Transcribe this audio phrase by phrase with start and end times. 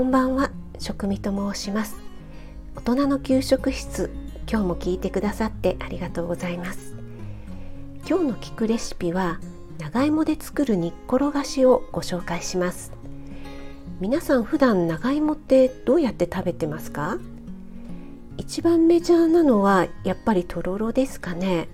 [0.00, 0.50] こんばんは。
[0.78, 2.00] 食味と申します。
[2.74, 4.10] 大人の給食室
[4.50, 6.96] 今日も聞いてくださってありがとうございます。
[8.08, 9.40] 今日の聞くレシピは
[9.78, 12.92] 長芋で作る煮っころがしをご紹介します。
[14.00, 17.18] 皆さん普段長芋ってどうやって食べてますか？
[18.38, 21.68] 一番メジャーなのはやっぱりとろろですかね。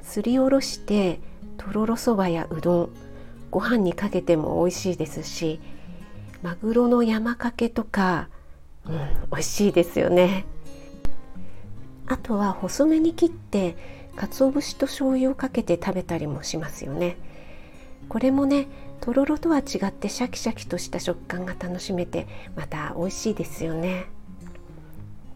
[0.00, 1.20] すりおろして
[1.58, 2.90] とろろそばやうどん
[3.50, 5.60] ご飯にかけても美味しいですし
[6.42, 8.28] マグロの山かけとか、
[8.86, 8.98] うん、
[9.32, 10.44] 美味しいですよね。
[12.06, 13.76] あとは細めに切って
[14.16, 17.16] 鰹節と醤油をかけて食べたりもしますよね。
[18.08, 18.66] これもね
[19.00, 22.26] とろろとは違ってシャキシャキとした食感が楽しめて
[22.56, 24.06] また美味しいですよね。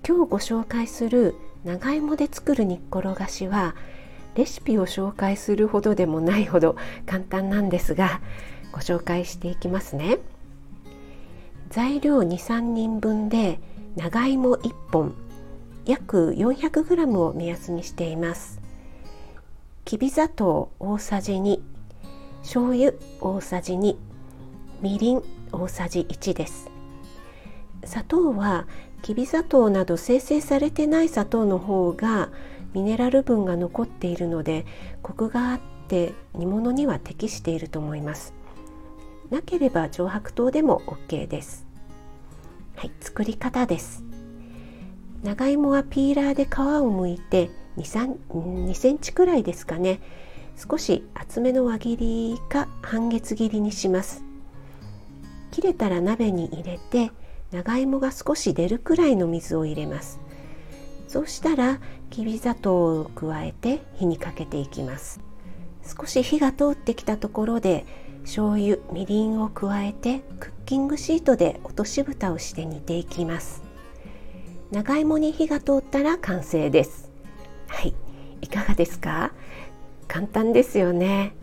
[0.06, 3.76] 今日ご紹介する長芋で作る煮っころがしは
[4.34, 6.76] レシピを紹介するほどでもないほど
[7.06, 8.20] 簡単なんですが
[8.72, 10.18] ご紹介していきますね
[11.72, 13.58] 材料23人分で
[13.96, 15.14] 長芋1本
[15.86, 18.60] 約 400g を目安にしています。
[19.86, 21.60] きび砂糖大さじ2
[22.42, 23.96] 醤油大さじ2
[24.82, 26.70] みりん大さじ1です。
[27.84, 28.66] 砂糖は
[29.00, 32.28] きび砂糖など生成されてない砂糖の方が
[32.74, 34.66] ミネラル分が残っているので
[35.00, 38.41] コクがあって煮物には適していると思います。
[39.32, 41.66] なければ上白糖でも OK です。
[42.76, 44.04] はい、作り方です。
[45.22, 50.00] 長芋はピーラーで皮を剥いて 2, 2センチくらいですかね。
[50.56, 54.22] 少し厚めの輪切りか半月切りにします。
[55.50, 57.10] 切れたら鍋に入れて
[57.52, 60.20] 長芋が少し出るくらいの水を入れます。
[61.08, 61.80] そうしたら
[62.10, 65.20] きび砂糖を加えて火にかけていきます。
[65.98, 67.86] 少し火が通ってきたところで
[68.24, 73.62] 醤油みりんを加えてクッキングシートで落とし蓋をして煮ていきます。
[74.70, 77.10] 長芋に火が通ったら完成です。
[77.66, 77.94] はい。
[78.40, 79.32] いかがですか？
[80.08, 81.34] 簡単ですよね。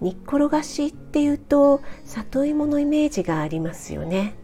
[0.00, 4.34] 煮っころがしっていうと里芋のイメージがありますよね。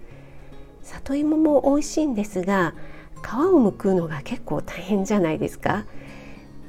[0.82, 2.74] 里芋も美味しいんですが
[3.22, 5.84] 皮を剥くのが結構大変じゃないですか？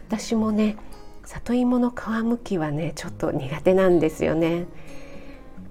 [0.07, 0.77] 私もね
[1.27, 4.65] 里芋の皮むきはねちょっと苦手なんですよね。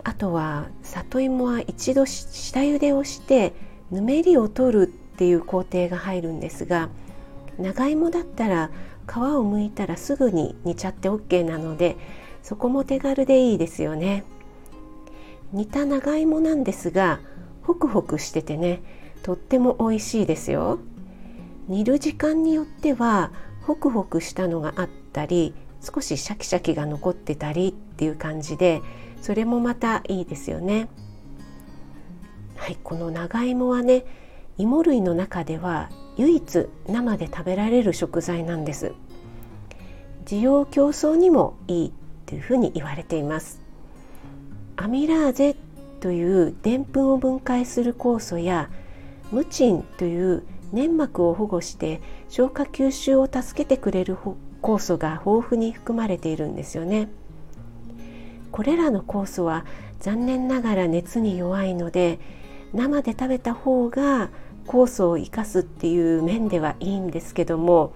[0.05, 3.55] あとは里芋は一度下茹でをして
[3.91, 6.91] ぬめりを取るっていう工程が入るんですが
[7.59, 8.71] 長芋だったら
[9.09, 11.97] 皮を剥いたらすぐに煮ちゃって OK なので
[12.43, 14.25] そこも手軽でいいですよね。
[15.53, 17.19] 煮た長芋なんですが
[17.63, 18.83] ホクホクしててね
[19.23, 20.79] とっても美味しいですよ。
[21.67, 28.83] 煮る時間によってはホクホクしたのがあったり少しシャキシャキが残ってたりっていう感じで
[29.23, 30.89] それもまたいいですよね。
[32.57, 34.05] はい、この長芋はね
[34.59, 38.93] 芋類の中では唯一生で食べられる食材なんです。
[40.27, 41.93] 需要競争にもいい
[42.27, 43.61] というふうに言われています。
[44.77, 45.57] アミラーゼ
[46.01, 48.69] というでんぷんを分解する酵素や
[49.31, 54.15] ムチンという粘膜を保護して消化吸収を助けてくれる
[54.67, 57.09] 酵素が豊富に含まれているんですよね。
[58.51, 59.65] これらの酵素は
[60.01, 62.19] 残念ながら熱に弱いので
[62.75, 64.29] 生で食べた方が
[64.67, 67.93] 酵素を生かすっていう面ではいいんですけども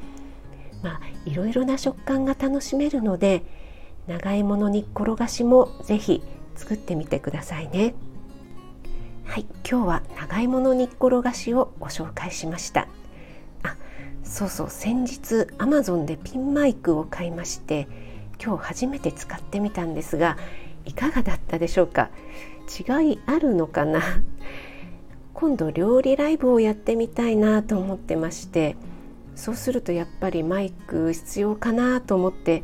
[0.82, 3.42] まあいろいろな食感が楽しめるので
[4.06, 6.22] 長芋の煮っころがしも是非
[6.54, 7.94] 作ってみてくださいね。
[9.24, 12.86] はい今日は長芋の煮っころがしをご紹介しました
[14.30, 17.88] そうそう先日 Amazon でピンマイクを買いまして
[18.42, 20.38] 今日初めて使ってみたんですが
[20.86, 22.10] いかがだったでしょうか？
[22.88, 24.00] 違いあるのかな？
[25.34, 28.76] 今度料理ライブをやってみたいなと思ってまして
[29.34, 32.62] そうするとやっぱりマイク必要かなと思って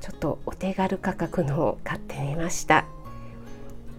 [0.00, 2.86] ちょっとお手軽価格のを買ってみました。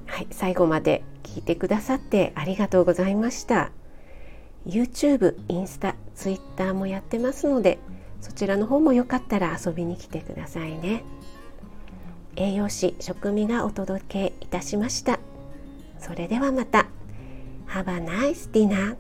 [0.06, 3.72] はい最後まで聞いてくださってありがとうございました。
[4.66, 7.80] YouTube、インスタ、Twitter もやってますので
[8.22, 11.04] そちらの方もよかったら遊びに来てくださいね。
[12.36, 15.20] 栄養士食味がお届けいたしました。
[16.00, 16.88] それではまた。
[17.68, 18.96] Have a nice dinner